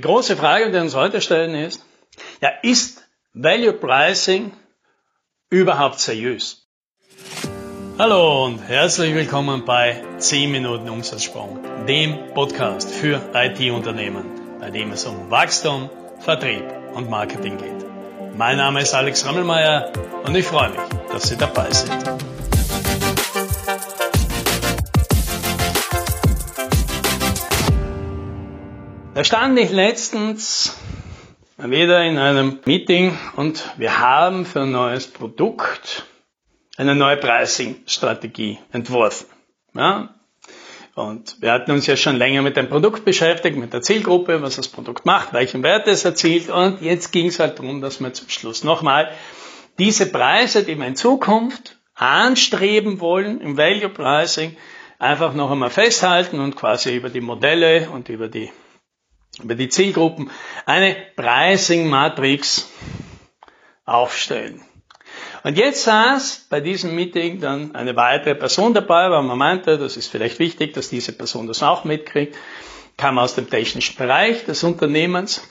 Die 0.00 0.06
große 0.06 0.34
Frage, 0.34 0.68
die 0.68 0.72
wir 0.72 0.80
uns 0.80 0.94
heute 0.94 1.20
stellen, 1.20 1.54
ist, 1.54 1.84
ja, 2.40 2.48
ist 2.62 3.06
Value 3.34 3.74
Pricing 3.74 4.50
überhaupt 5.50 6.00
seriös? 6.00 6.66
Hallo 7.98 8.46
und 8.46 8.60
herzlich 8.60 9.14
willkommen 9.14 9.66
bei 9.66 10.02
10 10.16 10.52
Minuten 10.52 10.88
Umsatzsprung, 10.88 11.58
dem 11.86 12.32
Podcast 12.32 12.90
für 12.90 13.20
IT-Unternehmen, 13.34 14.24
bei 14.58 14.70
dem 14.70 14.90
es 14.92 15.04
um 15.04 15.30
Wachstum, 15.30 15.90
Vertrieb 16.20 16.64
und 16.94 17.10
Marketing 17.10 17.58
geht. 17.58 17.84
Mein 18.38 18.56
Name 18.56 18.80
ist 18.80 18.94
Alex 18.94 19.26
Rammelmeier 19.26 19.92
und 20.24 20.34
ich 20.34 20.46
freue 20.46 20.70
mich, 20.70 20.80
dass 21.12 21.24
Sie 21.24 21.36
dabei 21.36 21.70
sind. 21.72 22.39
Da 29.20 29.24
stand 29.24 29.58
ich 29.58 29.70
letztens 29.70 30.78
wieder 31.58 32.02
in 32.04 32.16
einem 32.16 32.60
Meeting 32.64 33.18
und 33.36 33.70
wir 33.76 33.98
haben 33.98 34.46
für 34.46 34.62
ein 34.62 34.72
neues 34.72 35.08
Produkt 35.08 36.06
eine 36.78 36.94
neue 36.94 37.18
Pricing-Strategie 37.18 38.58
entworfen. 38.72 39.26
Ja? 39.74 40.14
Und 40.94 41.36
wir 41.42 41.52
hatten 41.52 41.70
uns 41.70 41.86
ja 41.86 41.98
schon 41.98 42.16
länger 42.16 42.40
mit 42.40 42.56
dem 42.56 42.70
Produkt 42.70 43.04
beschäftigt, 43.04 43.58
mit 43.58 43.74
der 43.74 43.82
Zielgruppe, 43.82 44.40
was 44.40 44.56
das 44.56 44.68
Produkt 44.68 45.04
macht, 45.04 45.34
welchen 45.34 45.62
Wert 45.62 45.86
es 45.86 46.06
erzielt. 46.06 46.48
Und 46.48 46.80
jetzt 46.80 47.12
ging 47.12 47.26
es 47.26 47.40
halt 47.40 47.58
darum, 47.58 47.82
dass 47.82 48.00
wir 48.00 48.14
zum 48.14 48.30
Schluss 48.30 48.64
nochmal 48.64 49.10
diese 49.78 50.10
Preise, 50.10 50.64
die 50.64 50.76
wir 50.76 50.86
in 50.86 50.96
Zukunft 50.96 51.78
anstreben 51.94 53.00
wollen 53.00 53.42
im 53.42 53.58
Value 53.58 53.90
Pricing, 53.90 54.56
einfach 54.98 55.34
noch 55.34 55.50
einmal 55.50 55.68
festhalten 55.68 56.40
und 56.40 56.56
quasi 56.56 56.96
über 56.96 57.10
die 57.10 57.20
Modelle 57.20 57.90
und 57.90 58.08
über 58.08 58.28
die 58.28 58.50
über 59.42 59.54
die 59.54 59.68
Zielgruppen 59.68 60.30
eine 60.66 60.96
Pricing-Matrix 61.16 62.68
aufstellen. 63.84 64.62
Und 65.42 65.56
jetzt 65.56 65.84
saß 65.84 66.46
bei 66.50 66.60
diesem 66.60 66.94
Meeting 66.94 67.40
dann 67.40 67.74
eine 67.74 67.96
weitere 67.96 68.34
Person 68.34 68.74
dabei, 68.74 69.10
weil 69.10 69.22
man 69.22 69.38
meinte, 69.38 69.78
das 69.78 69.96
ist 69.96 70.08
vielleicht 70.08 70.38
wichtig, 70.38 70.74
dass 70.74 70.90
diese 70.90 71.12
Person 71.12 71.46
das 71.46 71.62
auch 71.62 71.84
mitkriegt, 71.84 72.36
kam 72.96 73.18
aus 73.18 73.34
dem 73.34 73.48
technischen 73.48 73.96
Bereich 73.96 74.44
des 74.44 74.62
Unternehmens 74.62 75.42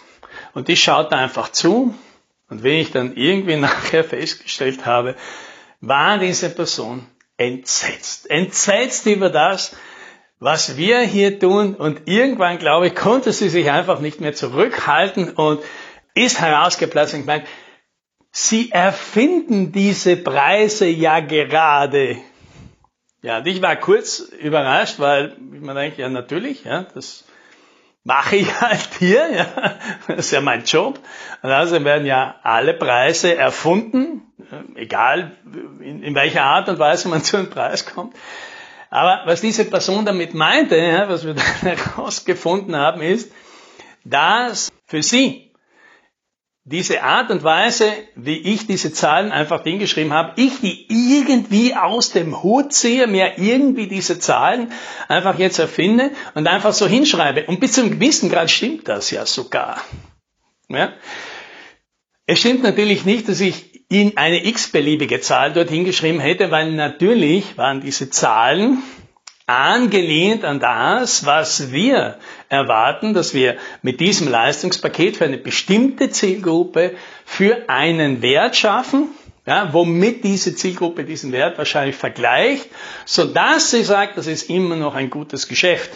und 0.54 0.68
die 0.68 0.78
schaute 0.78 1.16
einfach 1.16 1.50
zu 1.52 1.96
und 2.50 2.64
wie 2.64 2.80
ich 2.82 2.92
dann 2.92 3.16
irgendwie 3.16 3.56
nachher 3.58 4.04
festgestellt 4.04 4.86
habe, 4.86 5.16
war 5.82 6.20
diese 6.20 6.50
Person 6.50 7.08
entsetzt. 7.38 8.30
Entsetzt 8.30 9.06
über 9.06 9.30
das, 9.30 9.76
was 10.40 10.78
wir 10.78 11.02
hier 11.02 11.40
tun 11.40 11.76
und 11.76 12.08
irgendwann, 12.08 12.58
glaube 12.60 12.88
ich, 12.88 12.96
konnte 12.96 13.34
sie 13.34 13.50
sich 13.50 13.70
einfach 13.70 14.00
nicht 14.00 14.22
mehr 14.22 14.34
zurückhalten 14.34 15.32
und 15.32 15.62
ist 16.14 16.40
herausgeplatzt 16.40 17.14
und 17.14 17.22
gemeint, 17.22 17.46
sie 18.32 18.72
erfinden 18.72 19.72
diese 19.72 20.16
Preise 20.16 20.88
ja 20.88 21.20
gerade. 21.20 22.18
Ja, 23.22 23.40
und 23.40 23.48
ich 23.48 23.62
war 23.62 23.76
kurz 23.76 24.20
überrascht, 24.20 25.00
weil 25.00 25.36
ich 25.54 25.60
mir 25.60 25.74
denke, 25.74 26.02
ja 26.02 26.08
natürlich, 26.08 26.64
ja, 26.64 26.86
das 26.94 27.26
mache 28.06 28.38
ich 28.38 28.62
halt 28.62 28.90
hier, 28.98 29.30
ja, 29.30 29.78
das 30.08 30.28
ist 30.28 30.32
ja 30.32 30.40
mein 30.40 30.64
Job. 30.64 31.00
Und 31.42 31.52
also 31.52 31.84
werden 31.84 32.06
ja 32.06 32.36
alle 32.44 32.74
Preise 32.74 33.36
erfunden, 33.36 34.22
egal 34.76 35.34
in, 35.82 36.02
in 36.02 36.16
welcher 36.16 36.44
Art 36.44 36.70
und 36.70 36.80
Weise 36.80 37.10
man 37.10 37.24
zu 37.24 37.36
einem 37.36 37.50
Preis 37.50 37.86
kommt. 37.86 38.16
Aber 38.90 39.22
was 39.26 39.42
diese 39.42 39.66
Person 39.66 40.06
damit 40.06 40.34
meinte, 40.34 40.78
ja, 40.78 41.10
was 41.10 41.26
wir 41.26 41.34
dann 41.62 41.76
herausgefunden 41.76 42.76
haben, 42.76 43.02
ist, 43.02 43.32
dass 44.04 44.70
für 44.86 45.04
sie 45.04 45.50
diese 46.70 47.02
Art 47.02 47.32
und 47.32 47.44
Weise, 47.44 47.92
wie 48.16 48.38
ich 48.38 48.68
diese 48.68 48.94
Zahlen 48.94 49.32
einfach 49.32 49.64
hingeschrieben 49.64 50.14
habe, 50.14 50.40
ich 50.40 50.60
die 50.60 50.86
irgendwie 50.90 51.74
aus 51.76 52.12
dem 52.12 52.44
Hut 52.44 52.74
ziehe, 52.74 53.08
mir 53.08 53.40
irgendwie 53.40 53.88
diese 53.88 54.20
Zahlen 54.20 54.72
einfach 55.08 55.40
jetzt 55.40 55.58
erfinde 55.58 56.12
und 56.36 56.48
einfach 56.48 56.74
so 56.74 56.86
hinschreibe. 56.88 57.46
Und 57.48 57.60
bis 57.60 57.74
zum 57.74 57.90
gewissen 57.90 58.30
Grad 58.30 58.52
stimmt 58.52 58.88
das 58.88 59.10
ja 59.10 59.26
sogar. 59.26 59.82
Ja? 60.68 60.94
Es 62.28 62.40
stimmt 62.40 62.62
natürlich 62.62 63.04
nicht, 63.04 63.28
dass 63.28 63.40
ich 63.40 63.69
in 63.90 64.18
eine 64.18 64.46
x-beliebige 64.46 65.20
Zahl 65.20 65.52
dorthin 65.52 65.84
geschrieben 65.84 66.20
hätte, 66.20 66.52
weil 66.52 66.72
natürlich 66.72 67.58
waren 67.58 67.82
diese 67.82 68.12
Zahlen 68.12 68.84
angelehnt 69.48 70.46
an 70.46 70.60
das, 70.60 71.26
was 71.26 71.72
wir 71.72 72.20
erwarten, 72.50 73.16
dass 73.16 73.34
wir 73.34 73.58
mit 73.82 74.00
diesem 74.00 74.28
Leistungspaket 74.28 75.18
für 75.18 75.26
eine 75.26 75.40
bestimmte 75.40 76.12
Zielgruppe 76.12 76.96
für 77.26 77.68
einen 77.68 78.22
Wert 78.22 78.56
schaffen, 78.56 79.08
ja, 79.48 79.74
womit 79.74 80.24
diese 80.24 80.54
Zielgruppe 80.54 81.04
diesen 81.04 81.32
Wert 81.32 81.58
wahrscheinlich 81.58 81.96
vergleicht, 81.96 82.68
so 83.06 83.26
dass 83.26 83.72
sie 83.72 83.84
sagt, 83.84 84.20
das 84.20 84.28
ist 84.28 84.52
immer 84.52 84.76
noch 84.76 84.94
ein 84.94 85.10
gutes 85.10 85.48
Geschäft. 85.48 85.90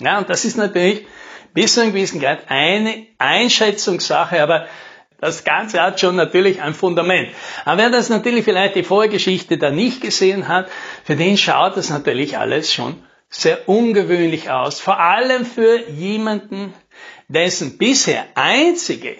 Ja, 0.00 0.18
und 0.18 0.28
das 0.28 0.44
ist 0.44 0.56
natürlich 0.56 1.06
bis 1.52 1.74
zu 1.74 1.82
einem 1.82 1.92
gewissen 1.92 2.20
Grad 2.20 2.50
eine 2.50 3.06
Einschätzungssache, 3.18 4.42
aber 4.42 4.66
das 5.24 5.42
Ganze 5.42 5.80
hat 5.80 6.00
schon 6.00 6.16
natürlich 6.16 6.60
ein 6.60 6.74
Fundament. 6.74 7.30
Aber 7.64 7.78
wer 7.78 7.88
das 7.88 8.10
natürlich 8.10 8.44
vielleicht 8.44 8.74
die 8.74 8.82
Vorgeschichte 8.82 9.56
da 9.56 9.70
nicht 9.70 10.02
gesehen 10.02 10.48
hat, 10.48 10.68
für 11.02 11.16
den 11.16 11.38
schaut 11.38 11.78
das 11.78 11.88
natürlich 11.88 12.36
alles 12.36 12.74
schon 12.74 13.02
sehr 13.30 13.66
ungewöhnlich 13.66 14.50
aus. 14.50 14.80
Vor 14.80 15.00
allem 15.00 15.46
für 15.46 15.88
jemanden, 15.88 16.74
dessen 17.28 17.78
bisher 17.78 18.26
einzige 18.34 19.16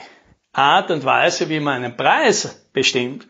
Art 0.52 0.90
und 0.90 1.04
Weise, 1.04 1.48
wie 1.48 1.60
man 1.60 1.82
einen 1.82 1.96
Preis 1.96 2.68
bestimmt, 2.74 3.26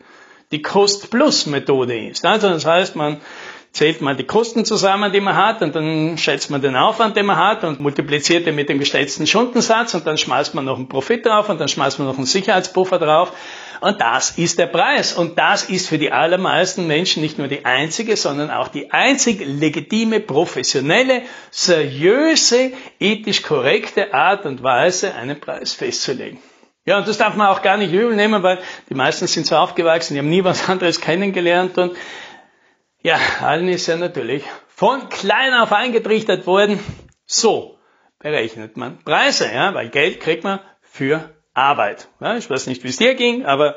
die 0.51 0.61
Cost-Plus-Methode 0.61 2.09
ist. 2.09 2.25
Also 2.25 2.49
das 2.49 2.65
heißt, 2.65 2.97
man 2.97 3.21
zählt 3.75 3.99
man 3.99 4.15
die 4.15 4.23
Kosten 4.23 4.63
zusammen, 4.63 5.11
die 5.11 5.19
man 5.19 5.35
hat, 5.35 5.61
und 5.61 5.75
dann 5.75 6.17
schätzt 6.17 6.49
man 6.49 6.61
den 6.61 6.77
Aufwand, 6.77 7.17
den 7.17 7.25
man 7.25 7.35
hat, 7.35 7.65
und 7.65 7.81
multipliziert 7.81 8.45
den 8.45 8.55
mit 8.55 8.69
dem 8.69 8.79
geschätzten 8.79 9.27
Stundensatz, 9.27 9.93
und 9.93 10.07
dann 10.07 10.17
schmeißt 10.17 10.55
man 10.55 10.63
noch 10.63 10.77
einen 10.77 10.87
Profit 10.87 11.25
drauf, 11.25 11.49
und 11.49 11.59
dann 11.59 11.67
schmeißt 11.67 11.99
man 11.99 12.07
noch 12.07 12.15
einen 12.15 12.25
Sicherheitspuffer 12.25 12.99
drauf. 12.99 13.33
Und 13.81 13.99
das 13.99 14.31
ist 14.37 14.59
der 14.59 14.67
Preis. 14.67 15.11
Und 15.11 15.37
das 15.37 15.63
ist 15.63 15.89
für 15.89 15.97
die 15.97 16.09
allermeisten 16.09 16.87
Menschen 16.87 17.21
nicht 17.21 17.37
nur 17.37 17.49
die 17.49 17.65
einzige, 17.65 18.15
sondern 18.15 18.49
auch 18.49 18.69
die 18.69 18.91
einzig 18.91 19.43
legitime, 19.45 20.21
professionelle, 20.21 21.23
seriöse, 21.51 22.71
ethisch 23.01 23.41
korrekte 23.41 24.13
Art 24.13 24.45
und 24.45 24.63
Weise, 24.63 25.15
einen 25.15 25.37
Preis 25.37 25.73
festzulegen. 25.73 26.39
Ja, 26.85 26.99
und 26.99 27.07
das 27.07 27.17
darf 27.17 27.35
man 27.35 27.47
auch 27.47 27.63
gar 27.63 27.77
nicht 27.77 27.91
übel 27.91 28.15
nehmen, 28.15 28.43
weil 28.43 28.59
die 28.89 28.93
meisten 28.93 29.25
sind 29.25 29.47
so 29.47 29.55
aufgewachsen, 29.55 30.13
die 30.13 30.19
haben 30.19 30.29
nie 30.29 30.43
was 30.43 30.69
anderes 30.69 31.01
kennengelernt 31.01 31.77
und 31.77 31.97
ja, 33.05 33.19
allen 33.41 33.67
ist 33.67 33.85
ja 33.85 33.97
natürlich 33.97 34.43
von 34.67 35.09
klein 35.09 35.53
auf 35.53 35.71
eingetrichtert 35.71 36.47
worden. 36.47 36.79
So 37.27 37.77
berechnet 38.17 38.77
man 38.77 38.97
Preise, 39.03 39.47
ja, 39.53 39.75
weil 39.75 39.89
Geld 39.89 40.19
kriegt 40.19 40.43
man 40.43 40.59
für 40.81 41.29
Arbeit. 41.53 42.07
Ja, 42.19 42.35
ich 42.35 42.49
weiß 42.49 42.65
nicht, 42.65 42.83
wie 42.83 42.87
es 42.87 42.97
dir 42.97 43.13
ging, 43.13 43.45
aber 43.45 43.75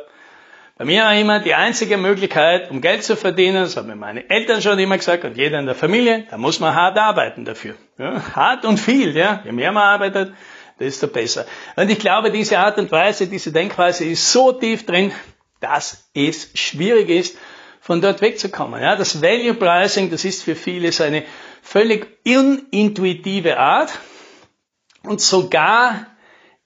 bei 0.79 0.87
mir 0.87 1.03
war 1.03 1.15
immer 1.15 1.41
die 1.41 1.53
einzige 1.53 1.99
Möglichkeit, 1.99 2.71
um 2.71 2.81
Geld 2.81 3.05
zu 3.05 3.17
verdienen, 3.17 3.65
das 3.65 3.77
haben 3.77 3.89
mir 3.89 3.97
meine 3.97 4.31
Eltern 4.31 4.63
schon 4.63 4.79
immer 4.79 4.97
gesagt 4.97 5.25
und 5.25 5.37
jeder 5.37 5.59
in 5.59 5.67
der 5.67 5.75
Familie, 5.75 6.27
da 6.31 6.39
muss 6.39 6.59
man 6.59 6.75
hart 6.75 6.97
arbeiten 6.97 7.45
dafür. 7.45 7.75
Ja, 7.99 8.35
hart 8.35 8.65
und 8.65 8.79
viel, 8.79 9.15
ja. 9.15 9.43
Je 9.45 9.53
mehr 9.53 9.73
man 9.73 9.83
arbeitet, 9.83 10.33
desto 10.81 11.07
besser. 11.07 11.45
Und 11.77 11.91
ich 11.91 11.99
glaube, 11.99 12.31
diese 12.31 12.59
Art 12.61 12.79
und 12.79 12.91
Weise, 12.91 13.27
diese 13.27 13.53
Denkweise 13.53 14.07
ist 14.07 14.33
so 14.33 14.53
tief 14.53 14.87
drin, 14.87 15.13
dass 15.61 16.09
es 16.15 16.51
schwierig 16.55 17.11
ist, 17.11 17.37
von 17.89 18.03
dort 18.03 18.21
wegzukommen. 18.21 18.83
Ja, 18.83 18.97
das 18.97 19.23
Value 19.23 19.55
Pricing, 19.55 20.11
das 20.11 20.27
ist 20.27 20.43
für 20.43 20.55
viele 20.55 20.93
so 20.93 21.05
eine 21.05 21.25
völlig 21.63 22.07
unintuitive 22.27 23.59
Art. 23.59 23.99
Und 25.05 25.23
sogar 25.23 26.07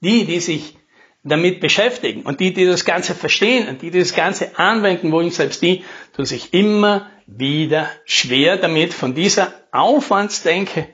die, 0.01 0.25
die 0.25 0.41
sich 0.41 0.77
damit 1.23 1.61
beschäftigen 1.61 2.23
und 2.23 2.41
die, 2.41 2.53
die 2.53 2.67
das 2.67 2.85
Ganze 2.85 3.15
verstehen 3.15 3.69
und 3.69 3.83
die, 3.83 3.93
die 3.93 4.01
das 4.01 4.17
Ganze 4.17 4.59
anwenden 4.59 5.13
wollen, 5.13 5.31
selbst 5.31 5.63
die 5.63 5.85
tun 6.17 6.25
sich 6.25 6.53
immer 6.55 7.09
wieder 7.29 7.89
schwer 8.05 8.57
damit, 8.57 8.93
von 8.93 9.15
dieser 9.15 9.55
Aufwandsdenke 9.71 10.89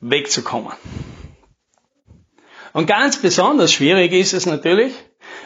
wegzukommen. 0.00 0.74
Und 2.74 2.84
ganz 2.84 3.16
besonders 3.22 3.72
schwierig 3.72 4.12
ist 4.12 4.34
es 4.34 4.44
natürlich, 4.44 4.92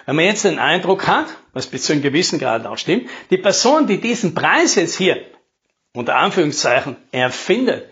wenn 0.06 0.16
man 0.16 0.25
jetzt 0.25 0.44
den 0.44 0.58
Eindruck 0.58 1.06
hat, 1.06 1.26
was 1.52 1.66
bis 1.66 1.84
zu 1.84 1.93
einem 1.93 2.02
gewissen 2.02 2.38
Grad 2.38 2.66
auch 2.66 2.78
stimmt, 2.78 3.08
die 3.31 3.38
Person, 3.38 3.87
die 3.87 4.00
diesen 4.00 4.34
Preis 4.34 4.75
jetzt 4.75 4.96
hier 4.96 5.25
unter 5.94 6.16
Anführungszeichen 6.16 6.96
erfindet, 7.12 7.88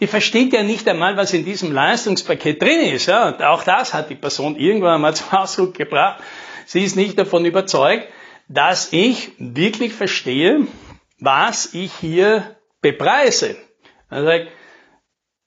die 0.00 0.06
versteht 0.06 0.52
ja 0.52 0.62
nicht 0.62 0.88
einmal, 0.88 1.16
was 1.16 1.32
in 1.32 1.44
diesem 1.44 1.72
Leistungspaket 1.72 2.60
drin 2.60 2.80
ist. 2.80 3.06
Ja? 3.06 3.28
Und 3.28 3.42
auch 3.42 3.62
das 3.62 3.94
hat 3.94 4.10
die 4.10 4.16
Person 4.16 4.56
irgendwann 4.56 4.96
einmal 4.96 5.14
zum 5.16 5.30
Ausdruck 5.32 5.74
gebracht. 5.74 6.22
Sie 6.66 6.82
ist 6.82 6.96
nicht 6.96 7.18
davon 7.18 7.44
überzeugt, 7.44 8.08
dass 8.48 8.92
ich 8.92 9.32
wirklich 9.38 9.92
verstehe, 9.92 10.66
was 11.18 11.74
ich 11.74 11.92
hier 12.00 12.56
bepreise. 12.80 13.56
Also, 14.10 14.46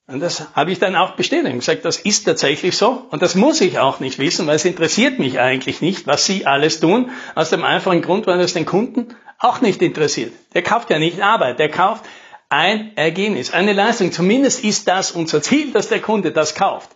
Und 0.08 0.20
das 0.20 0.54
habe 0.54 0.72
ich 0.72 0.78
dann 0.78 0.96
auch 0.96 1.16
bestätigt 1.16 1.52
und 1.52 1.58
gesagt, 1.58 1.84
das 1.84 1.98
ist 1.98 2.24
tatsächlich 2.24 2.78
so. 2.78 3.06
Und 3.10 3.20
das 3.20 3.34
muss 3.34 3.60
ich 3.60 3.78
auch 3.78 4.00
nicht 4.00 4.18
wissen, 4.18 4.46
weil 4.46 4.56
es 4.56 4.64
interessiert 4.64 5.18
mich 5.18 5.38
eigentlich 5.38 5.82
nicht, 5.82 6.06
was 6.06 6.24
Sie 6.24 6.46
alles 6.46 6.80
tun. 6.80 7.10
Aus 7.34 7.50
dem 7.50 7.62
einfachen 7.62 8.00
Grund, 8.00 8.26
weil 8.26 8.40
es 8.40 8.54
den 8.54 8.64
Kunden 8.64 9.14
auch 9.38 9.60
nicht 9.60 9.82
interessiert. 9.82 10.32
Der 10.54 10.62
kauft 10.62 10.88
ja 10.88 10.98
nicht 10.98 11.20
Arbeit, 11.20 11.58
der 11.58 11.68
kauft 11.68 12.06
ein 12.48 12.96
Ergebnis, 12.96 13.52
eine 13.52 13.74
Leistung. 13.74 14.10
Zumindest 14.10 14.64
ist 14.64 14.88
das 14.88 15.12
unser 15.12 15.42
Ziel, 15.42 15.72
dass 15.72 15.90
der 15.90 16.00
Kunde 16.00 16.32
das 16.32 16.54
kauft. 16.54 16.88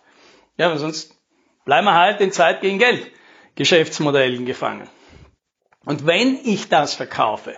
Ja, 0.57 0.75
sonst 0.75 1.13
bleiben 1.65 1.85
wir 1.85 1.93
halt 1.93 2.19
in 2.19 2.31
Zeit 2.31 2.61
gegen 2.61 2.79
Geld 2.79 3.11
Geschäftsmodellen 3.53 4.47
gefangen. 4.47 4.89
Und 5.85 6.07
wenn 6.07 6.39
ich 6.43 6.67
das 6.67 6.95
verkaufe, 6.95 7.55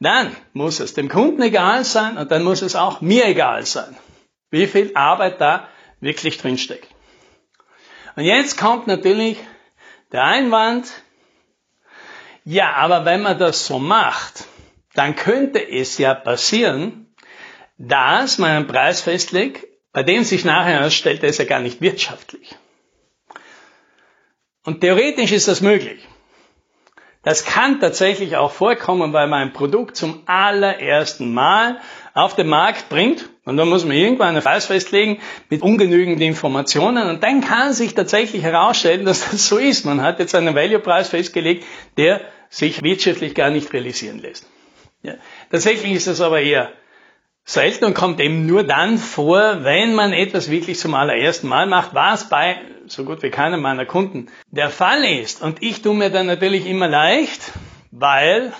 dann 0.00 0.34
muss 0.54 0.80
es 0.80 0.94
dem 0.94 1.08
Kunden 1.08 1.40
egal 1.42 1.84
sein 1.84 2.18
und 2.18 2.32
dann 2.32 2.42
muss 2.42 2.62
es 2.62 2.74
auch 2.74 3.00
mir 3.00 3.26
egal 3.26 3.64
sein 3.64 3.96
wie 4.50 4.66
viel 4.66 4.92
Arbeit 4.94 5.40
da 5.40 5.68
wirklich 6.00 6.38
drinsteckt. 6.38 6.88
Und 8.16 8.24
jetzt 8.24 8.58
kommt 8.58 8.86
natürlich 8.86 9.38
der 10.12 10.24
Einwand, 10.24 10.90
ja, 12.44 12.72
aber 12.72 13.04
wenn 13.04 13.22
man 13.22 13.38
das 13.38 13.66
so 13.66 13.78
macht, 13.78 14.44
dann 14.94 15.14
könnte 15.14 15.60
es 15.60 15.98
ja 15.98 16.14
passieren, 16.14 17.14
dass 17.76 18.38
man 18.38 18.50
einen 18.50 18.66
Preis 18.66 19.00
festlegt, 19.00 19.66
bei 19.92 20.02
dem 20.02 20.24
sich 20.24 20.44
nachher 20.44 20.78
herausstellt, 20.80 21.22
der 21.22 21.30
ist 21.30 21.38
ja 21.38 21.44
gar 21.44 21.60
nicht 21.60 21.80
wirtschaftlich. 21.80 22.56
Und 24.64 24.80
theoretisch 24.80 25.32
ist 25.32 25.48
das 25.48 25.60
möglich. 25.60 26.06
Das 27.28 27.44
kann 27.44 27.78
tatsächlich 27.78 28.38
auch 28.38 28.52
vorkommen, 28.52 29.12
weil 29.12 29.26
man 29.26 29.42
ein 29.42 29.52
Produkt 29.52 29.98
zum 29.98 30.22
allerersten 30.24 31.34
Mal 31.34 31.78
auf 32.14 32.34
den 32.34 32.46
Markt 32.46 32.88
bringt 32.88 33.28
und 33.44 33.58
dann 33.58 33.68
muss 33.68 33.84
man 33.84 33.98
irgendwann 33.98 34.28
einen 34.28 34.42
Preis 34.42 34.64
festlegen 34.64 35.20
mit 35.50 35.60
ungenügenden 35.60 36.22
Informationen 36.22 37.06
und 37.06 37.22
dann 37.22 37.42
kann 37.42 37.74
sich 37.74 37.94
tatsächlich 37.94 38.42
herausstellen, 38.42 39.04
dass 39.04 39.30
das 39.30 39.46
so 39.46 39.58
ist. 39.58 39.84
Man 39.84 40.00
hat 40.00 40.20
jetzt 40.20 40.34
einen 40.34 40.54
Value-Preis 40.54 41.10
festgelegt, 41.10 41.66
der 41.98 42.22
sich 42.48 42.82
wirtschaftlich 42.82 43.34
gar 43.34 43.50
nicht 43.50 43.74
realisieren 43.74 44.20
lässt. 44.20 44.46
Ja. 45.02 45.12
Tatsächlich 45.50 45.92
ist 45.92 46.06
das 46.06 46.22
aber 46.22 46.40
eher 46.40 46.72
selten 47.48 47.86
und 47.86 47.94
kommt 47.94 48.20
eben 48.20 48.44
nur 48.44 48.62
dann 48.62 48.98
vor, 48.98 49.64
wenn 49.64 49.94
man 49.94 50.12
etwas 50.12 50.50
wirklich 50.50 50.78
zum 50.78 50.92
allerersten 50.92 51.48
Mal 51.48 51.66
macht, 51.66 51.94
was 51.94 52.28
bei 52.28 52.60
so 52.86 53.04
gut 53.04 53.22
wie 53.22 53.30
keinem 53.30 53.62
meiner 53.62 53.86
Kunden 53.86 54.26
der 54.50 54.68
Fall 54.68 55.02
ist. 55.02 55.40
Und 55.40 55.62
ich 55.62 55.80
tue 55.80 55.94
mir 55.94 56.10
dann 56.10 56.26
natürlich 56.26 56.66
immer 56.66 56.88
leicht, 56.88 57.40
weil 57.90 58.52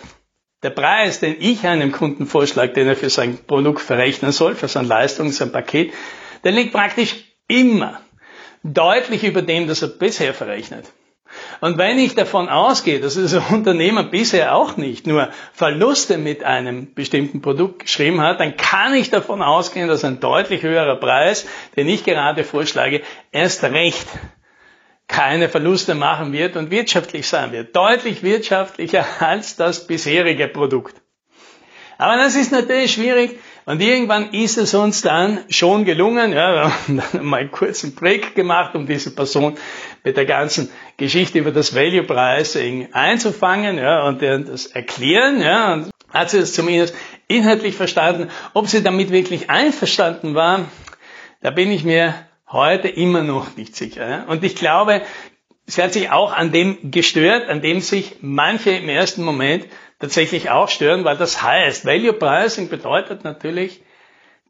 der 0.62 0.70
Preis, 0.70 1.20
den 1.20 1.36
ich 1.38 1.66
einem 1.66 1.92
Kunden 1.92 2.26
vorschlage, 2.26 2.72
den 2.72 2.88
er 2.88 2.96
für 2.96 3.10
sein 3.10 3.38
Produkt 3.46 3.82
verrechnen 3.82 4.32
soll, 4.32 4.54
für 4.54 4.68
seine 4.68 4.88
Leistung, 4.88 5.30
sein 5.32 5.52
Paket, 5.52 5.92
der 6.42 6.52
liegt 6.52 6.72
praktisch 6.72 7.14
immer 7.46 8.00
deutlich 8.62 9.22
über 9.22 9.42
dem, 9.42 9.68
das 9.68 9.82
er 9.82 9.88
bisher 9.88 10.32
verrechnet. 10.32 10.86
Und 11.60 11.76
wenn 11.76 11.98
ich 11.98 12.14
davon 12.14 12.48
ausgehe, 12.48 13.00
dass 13.00 13.14
das 13.14 13.34
Unternehmer 13.50 14.04
bisher 14.04 14.54
auch 14.54 14.76
nicht 14.76 15.06
nur 15.06 15.28
Verluste 15.52 16.18
mit 16.18 16.44
einem 16.44 16.94
bestimmten 16.94 17.42
Produkt 17.42 17.80
geschrieben 17.80 18.20
hat, 18.20 18.40
dann 18.40 18.56
kann 18.56 18.94
ich 18.94 19.10
davon 19.10 19.42
ausgehen, 19.42 19.88
dass 19.88 20.04
ein 20.04 20.20
deutlich 20.20 20.62
höherer 20.62 20.96
Preis, 20.96 21.46
den 21.76 21.88
ich 21.88 22.04
gerade 22.04 22.44
vorschlage, 22.44 23.02
erst 23.32 23.64
recht 23.64 24.06
keine 25.08 25.48
Verluste 25.48 25.94
machen 25.94 26.32
wird 26.32 26.56
und 26.56 26.70
wirtschaftlich 26.70 27.26
sein 27.26 27.50
wird. 27.50 27.74
Deutlich 27.74 28.22
wirtschaftlicher 28.22 29.04
als 29.20 29.56
das 29.56 29.86
bisherige 29.86 30.48
Produkt. 30.48 31.00
Aber 31.96 32.16
das 32.16 32.36
ist 32.36 32.52
natürlich 32.52 32.92
schwierig 32.92 33.40
und 33.68 33.82
irgendwann 33.82 34.32
ist 34.32 34.56
es 34.56 34.72
uns 34.72 35.02
dann 35.02 35.40
schon 35.50 35.84
gelungen, 35.84 36.32
ja, 36.32 36.54
wir 36.54 36.62
haben 36.72 37.02
dann 37.12 37.26
mal 37.26 37.40
einen 37.40 37.50
kurzen 37.50 37.94
Break 37.94 38.34
gemacht, 38.34 38.74
um 38.74 38.86
diese 38.86 39.14
Person 39.14 39.58
mit 40.02 40.16
der 40.16 40.24
ganzen 40.24 40.70
Geschichte 40.96 41.38
über 41.38 41.52
das 41.52 41.74
Value 41.74 42.02
Pricing 42.02 42.88
einzufangen 42.94 43.76
ja, 43.76 44.04
und 44.04 44.22
das 44.22 44.68
erklären. 44.68 45.42
Ja, 45.42 45.74
und 45.74 45.90
hat 46.08 46.30
sie 46.30 46.40
das 46.40 46.54
zumindest 46.54 46.94
inhaltlich 47.26 47.74
verstanden. 47.74 48.30
Ob 48.54 48.68
sie 48.68 48.82
damit 48.82 49.10
wirklich 49.10 49.50
einverstanden 49.50 50.34
war, 50.34 50.64
da 51.42 51.50
bin 51.50 51.70
ich 51.70 51.84
mir 51.84 52.14
heute 52.50 52.88
immer 52.88 53.22
noch 53.22 53.54
nicht 53.58 53.76
sicher. 53.76 54.24
Und 54.28 54.44
ich 54.44 54.56
glaube, 54.56 55.02
sie 55.66 55.82
hat 55.82 55.92
sich 55.92 56.08
auch 56.10 56.32
an 56.32 56.52
dem 56.52 56.90
gestört, 56.90 57.50
an 57.50 57.60
dem 57.60 57.82
sich 57.82 58.16
manche 58.22 58.70
im 58.70 58.88
ersten 58.88 59.22
Moment 59.24 59.66
tatsächlich 59.98 60.50
auch 60.50 60.68
stören, 60.68 61.04
weil 61.04 61.16
das 61.16 61.42
heißt, 61.42 61.84
Value 61.84 62.12
Pricing 62.12 62.68
bedeutet 62.68 63.24
natürlich, 63.24 63.82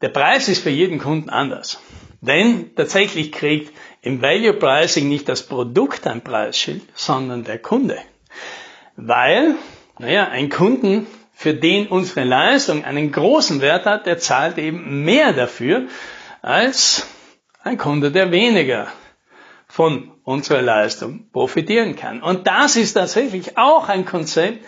der 0.01 0.09
Preis 0.09 0.47
ist 0.47 0.63
für 0.63 0.69
jeden 0.69 0.99
Kunden 0.99 1.29
anders. 1.29 1.81
Denn 2.21 2.75
tatsächlich 2.75 3.31
kriegt 3.31 3.73
im 4.01 4.21
Value 4.21 4.53
Pricing 4.53 5.07
nicht 5.07 5.27
das 5.29 5.43
Produkt 5.43 6.05
ein 6.07 6.21
Preisschild, 6.21 6.83
sondern 6.93 7.43
der 7.43 7.59
Kunde. 7.59 7.97
Weil, 8.95 9.55
naja, 9.97 10.27
ein 10.27 10.49
Kunden, 10.49 11.07
für 11.39 11.53
den 11.53 11.87
unsere 11.87 12.25
Leistung 12.25 12.83
einen 12.83 13.13
großen 13.13 13.61
Wert 13.61 13.85
hat, 13.85 14.05
der 14.05 14.17
zahlt 14.17 14.57
eben 14.57 15.05
mehr 15.05 15.31
dafür 15.31 15.87
als 16.41 17.07
ein 17.63 17.77
Kunde, 17.77 18.11
der 18.11 18.31
weniger 18.31 18.87
von 19.65 20.11
unserer 20.25 20.61
Leistung 20.61 21.29
profitieren 21.31 21.95
kann. 21.95 22.21
Und 22.21 22.45
das 22.45 22.75
ist 22.75 22.91
tatsächlich 22.93 23.57
auch 23.57 23.87
ein 23.87 24.05
Konzept, 24.05 24.65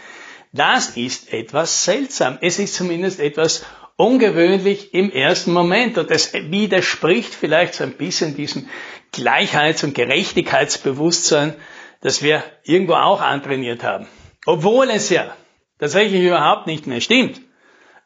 das 0.51 0.97
ist 0.97 1.31
etwas 1.33 1.85
seltsam. 1.85 2.37
Es 2.41 2.59
ist 2.59 2.75
zumindest 2.75 3.19
etwas 3.19 3.65
ungewöhnlich 3.95 4.93
im 4.93 5.11
ersten 5.11 5.53
Moment 5.53 5.97
und 5.97 6.11
es 6.11 6.33
widerspricht 6.33 7.33
vielleicht 7.33 7.75
so 7.75 7.83
ein 7.83 7.93
bisschen 7.93 8.35
diesem 8.35 8.67
Gleichheits- 9.11 9.83
und 9.83 9.93
Gerechtigkeitsbewusstsein, 9.93 11.55
das 12.01 12.21
wir 12.21 12.43
irgendwo 12.63 12.93
auch 12.93 13.21
antrainiert 13.21 13.83
haben. 13.83 14.07
Obwohl 14.45 14.89
es 14.89 15.09
ja 15.09 15.35
tatsächlich 15.79 16.23
überhaupt 16.23 16.67
nicht 16.67 16.87
mehr 16.87 17.01
stimmt. 17.01 17.41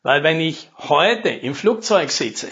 Weil 0.03 0.21
wenn 0.21 0.39
ich 0.39 0.69
heute 0.77 1.29
im 1.29 1.55
Flugzeug 1.55 2.11
sitze, 2.11 2.47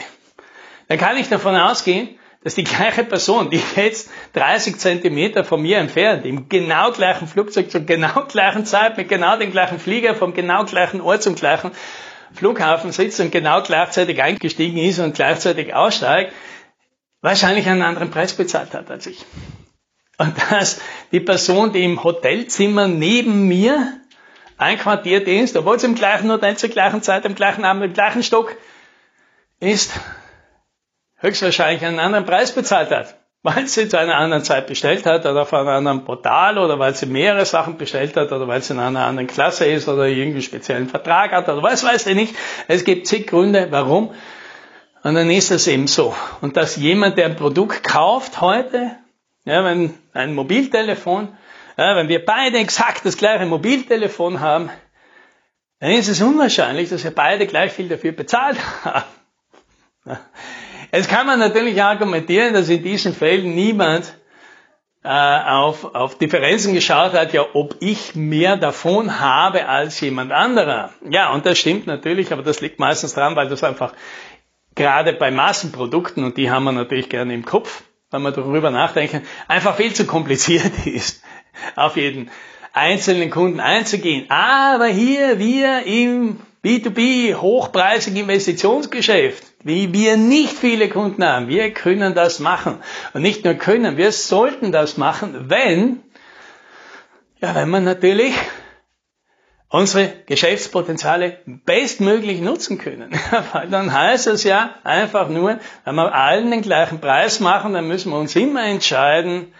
dann 0.87 0.97
kann 0.97 1.17
ich 1.17 1.29
davon 1.29 1.55
ausgehen, 1.55 2.17
dass 2.43 2.55
die 2.55 2.63
gleiche 2.63 3.03
Person, 3.03 3.49
die 3.49 3.61
jetzt 3.75 4.09
30 4.33 4.77
Zentimeter 4.77 5.43
von 5.43 5.61
mir 5.61 5.77
entfernt, 5.77 6.25
im 6.25 6.49
genau 6.49 6.91
gleichen 6.91 7.27
Flugzeug 7.27 7.71
zur 7.71 7.81
genau 7.81 8.25
gleichen 8.27 8.65
Zeit, 8.65 8.97
mit 8.97 9.09
genau 9.09 9.37
dem 9.37 9.51
gleichen 9.51 9.79
Flieger, 9.79 10.15
vom 10.15 10.33
genau 10.33 10.65
gleichen 10.65 11.01
Ort 11.01 11.23
zum 11.23 11.35
gleichen 11.35 11.71
Flughafen 12.33 12.91
sitzt 12.91 13.19
und 13.19 13.31
genau 13.31 13.61
gleichzeitig 13.61 14.21
eingestiegen 14.21 14.77
ist 14.77 14.99
und 14.99 15.15
gleichzeitig 15.15 15.73
aussteigt, 15.73 16.33
wahrscheinlich 17.21 17.67
einen 17.67 17.83
anderen 17.83 18.11
Preis 18.11 18.33
bezahlt 18.33 18.73
hat 18.73 18.91
als 18.91 19.07
ich. 19.07 19.25
Und 20.17 20.35
dass 20.51 20.81
die 21.11 21.19
Person, 21.19 21.73
die 21.73 21.83
im 21.83 22.03
Hotelzimmer 22.03 22.87
neben 22.87 23.47
mir 23.47 23.99
einquartiert 24.57 25.27
ist, 25.27 25.55
obwohl 25.55 25.79
sie 25.79 25.87
im 25.87 25.95
gleichen 25.95 26.29
Hotel 26.31 26.57
zur 26.57 26.69
gleichen 26.69 27.01
Zeit, 27.01 27.25
im 27.25 27.35
gleichen 27.35 27.65
Abend, 27.65 27.83
im 27.83 27.93
gleichen 27.93 28.23
Stock 28.23 28.55
ist, 29.59 29.93
höchstwahrscheinlich 31.23 31.83
einen 31.83 31.99
anderen 31.99 32.25
Preis 32.25 32.51
bezahlt 32.51 32.91
hat. 32.91 33.15
Weil 33.45 33.67
sie 33.67 33.89
zu 33.89 33.99
einer 33.99 34.15
anderen 34.15 34.43
Zeit 34.43 34.67
bestellt 34.67 35.05
hat 35.05 35.25
oder 35.25 35.41
auf 35.41 35.53
einem 35.53 35.67
anderen 35.67 36.05
Portal 36.05 36.57
oder 36.57 36.79
weil 36.79 36.95
sie 36.95 37.07
mehrere 37.07 37.45
Sachen 37.45 37.77
bestellt 37.77 38.15
hat 38.15 38.31
oder 38.31 38.47
weil 38.47 38.61
sie 38.61 38.73
in 38.73 38.79
einer 38.79 39.05
anderen 39.05 39.27
Klasse 39.27 39.65
ist 39.65 39.89
oder 39.89 40.05
irgendwie 40.05 40.41
speziellen 40.41 40.87
Vertrag 40.87 41.33
hat 41.33 41.49
oder 41.49 41.61
was 41.61 41.83
weiß 41.83 42.07
ich 42.07 42.15
nicht. 42.15 42.35
Es 42.69 42.85
gibt 42.85 43.05
zig 43.07 43.27
Gründe, 43.27 43.67
warum. 43.69 44.13
Und 45.03 45.15
dann 45.15 45.29
ist 45.29 45.51
es 45.51 45.67
eben 45.67 45.87
so. 45.87 46.15
Und 46.39 46.55
dass 46.55 46.77
jemand, 46.77 47.17
der 47.17 47.25
ein 47.25 47.35
Produkt 47.35 47.83
kauft 47.83 48.39
heute, 48.39 48.91
ja, 49.43 49.65
wenn 49.65 49.93
ein 50.13 50.33
Mobiltelefon, 50.33 51.35
ja, 51.75 51.97
wenn 51.97 52.07
wir 52.07 52.23
beide 52.23 52.59
exakt 52.59 53.05
das 53.05 53.17
gleiche 53.17 53.45
Mobiltelefon 53.45 54.39
haben, 54.39 54.69
dann 55.79 55.91
ist 55.91 56.07
es 56.07 56.21
unwahrscheinlich, 56.21 56.89
dass 56.89 57.03
wir 57.03 57.11
beide 57.11 57.45
gleich 57.45 57.73
viel 57.73 57.89
dafür 57.89 58.13
bezahlt 58.13 58.57
haben. 58.85 59.03
Jetzt 60.93 61.09
kann 61.09 61.25
man 61.25 61.39
natürlich 61.39 61.81
argumentieren, 61.81 62.53
dass 62.53 62.69
in 62.69 62.83
diesen 62.83 63.15
Fällen 63.15 63.55
niemand 63.55 64.13
äh, 65.03 65.09
auf, 65.09 65.95
auf 65.95 66.19
Differenzen 66.19 66.75
geschaut 66.75 67.13
hat, 67.13 67.33
ja, 67.33 67.43
ob 67.53 67.77
ich 67.79 68.13
mehr 68.13 68.57
davon 68.57 69.19
habe 69.19 69.67
als 69.67 69.99
jemand 70.01 70.31
anderer. 70.31 70.91
Ja, 71.09 71.33
und 71.33 71.47
das 71.47 71.57
stimmt 71.57 71.87
natürlich, 71.87 72.31
aber 72.31 72.43
das 72.43 72.61
liegt 72.61 72.77
meistens 72.77 73.15
daran, 73.15 73.35
weil 73.35 73.49
das 73.49 73.63
einfach 73.63 73.93
gerade 74.75 75.13
bei 75.13 75.31
Massenprodukten, 75.31 76.23
und 76.23 76.37
die 76.37 76.51
haben 76.51 76.65
wir 76.65 76.71
natürlich 76.71 77.09
gerne 77.09 77.33
im 77.33 77.43
Kopf, 77.43 77.81
wenn 78.11 78.21
wir 78.21 78.31
darüber 78.31 78.69
nachdenken, 78.69 79.23
einfach 79.47 79.75
viel 79.75 79.93
zu 79.93 80.05
kompliziert 80.05 80.73
ist, 80.85 81.23
auf 81.75 81.97
jeden 81.97 82.29
einzelnen 82.71 83.31
Kunden 83.31 83.59
einzugehen. 83.59 84.29
Aber 84.29 84.85
hier 84.85 85.39
wir 85.39 85.87
im 85.87 86.39
B2B, 86.63 87.35
hochpreisig 87.35 88.15
Investitionsgeschäft, 88.15 89.43
wie 89.63 89.91
wir 89.91 90.15
nicht 90.15 90.53
viele 90.53 90.87
Kunden 90.87 91.23
haben. 91.25 91.49
Wir 91.49 91.71
können 91.73 92.15
das 92.15 92.39
machen. 92.39 92.81
Und 93.13 93.21
nicht 93.21 93.43
nur 93.43 93.55
können, 93.55 93.97
wir 93.97 94.13
sollten 94.13 94.71
das 94.71 94.97
machen, 94.97 95.49
wenn, 95.49 96.01
ja, 97.41 97.53
wenn 97.53 97.69
man 97.69 97.83
natürlich 97.83 98.33
unsere 99.67 100.13
Geschäftspotenziale 100.27 101.39
bestmöglich 101.65 102.39
nutzen 102.39 102.77
können. 102.77 103.11
Weil 103.51 103.67
dann 103.69 103.91
heißt 103.91 104.27
es 104.27 104.43
ja 104.43 104.75
einfach 104.83 105.27
nur, 105.27 105.59
wenn 105.83 105.95
wir 105.95 106.13
allen 106.13 106.51
den 106.51 106.61
gleichen 106.61 107.01
Preis 107.01 107.41
machen, 107.41 107.73
dann 107.73 107.87
müssen 107.87 108.11
wir 108.11 108.19
uns 108.19 108.35
immer 108.37 108.63
entscheiden, 108.63 109.53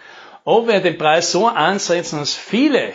ob 0.44 0.68
wir 0.68 0.80
den 0.80 0.96
Preis 0.96 1.32
so 1.32 1.48
ansetzen, 1.48 2.20
dass 2.20 2.32
viele 2.32 2.92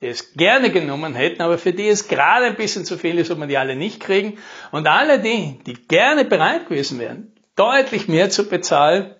die 0.00 0.06
es 0.06 0.34
gerne 0.34 0.70
genommen 0.70 1.14
hätten, 1.14 1.42
aber 1.42 1.58
für 1.58 1.72
die 1.72 1.88
es 1.88 2.08
gerade 2.08 2.46
ein 2.46 2.56
bisschen 2.56 2.84
zu 2.84 2.96
viel 2.96 3.18
ist, 3.18 3.30
ob 3.30 3.38
wir 3.38 3.46
die 3.46 3.58
alle 3.58 3.74
nicht 3.74 4.00
kriegen. 4.00 4.38
Und 4.70 4.86
alle 4.86 5.18
die, 5.18 5.58
die 5.66 5.74
gerne 5.74 6.24
bereit 6.24 6.68
gewesen 6.68 6.98
wären, 6.98 7.32
deutlich 7.56 8.06
mehr 8.06 8.30
zu 8.30 8.48
bezahlen, 8.48 9.14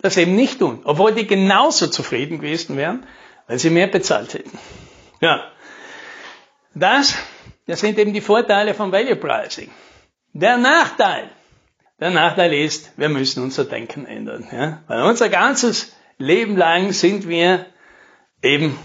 das 0.00 0.16
eben 0.16 0.34
nicht 0.34 0.58
tun, 0.58 0.80
obwohl 0.84 1.12
die 1.12 1.26
genauso 1.26 1.86
zufrieden 1.86 2.40
gewesen 2.40 2.76
wären, 2.76 3.06
weil 3.46 3.58
sie 3.58 3.70
mehr 3.70 3.86
bezahlt 3.86 4.34
hätten. 4.34 4.58
Ja, 5.20 5.50
das, 6.74 7.14
das 7.66 7.80
sind 7.80 7.98
eben 7.98 8.12
die 8.12 8.20
Vorteile 8.20 8.74
von 8.74 8.92
Value 8.92 9.16
Pricing. 9.16 9.70
Der 10.32 10.56
Nachteil, 10.56 11.30
der 12.00 12.10
Nachteil 12.10 12.52
ist, 12.54 12.96
wir 12.96 13.08
müssen 13.08 13.42
unser 13.42 13.64
Denken 13.64 14.06
ändern. 14.06 14.46
Ja? 14.52 14.82
Weil 14.86 15.02
unser 15.02 15.28
ganzes 15.28 15.96
Leben 16.18 16.56
lang 16.56 16.92
sind 16.92 17.28
wir 17.28 17.66
eben 18.42 18.78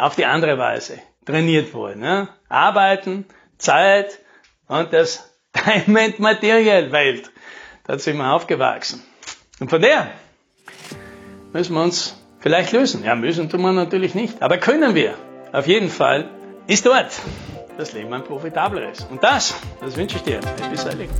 auf 0.00 0.16
die 0.16 0.26
andere 0.26 0.58
Weise 0.58 0.98
trainiert 1.24 1.72
worden. 1.74 2.02
Ja? 2.02 2.28
Arbeiten, 2.48 3.26
Zeit 3.58 4.18
und 4.66 4.92
das 4.92 5.30
Diamond 5.86 6.18
Material 6.18 6.92
Welt. 6.92 7.30
Da 7.84 7.98
sind 7.98 8.18
wir 8.18 8.32
aufgewachsen. 8.32 9.02
Und 9.58 9.68
von 9.68 9.82
der 9.82 10.10
müssen 11.52 11.74
wir 11.74 11.82
uns 11.82 12.16
vielleicht 12.40 12.72
lösen. 12.72 13.04
Ja, 13.04 13.14
müssen 13.14 13.48
tun 13.48 13.62
wir 13.62 13.72
natürlich 13.72 14.14
nicht. 14.14 14.42
Aber 14.42 14.58
können 14.58 14.94
wir. 14.94 15.14
Auf 15.52 15.66
jeden 15.66 15.88
Fall 15.88 16.30
ist 16.66 16.86
dort 16.86 17.10
das 17.76 17.92
Leben 17.92 18.12
ein 18.12 18.24
profitableres. 18.24 19.06
Und 19.10 19.22
das, 19.24 19.54
das 19.80 19.96
wünsche 19.96 20.16
ich 20.16 20.22
dir. 20.22 20.40
Happy 20.60 20.76
Sailing. 20.76 21.10